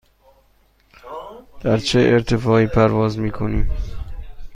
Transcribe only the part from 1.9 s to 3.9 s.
ارتفاعی پرواز می کنیم؟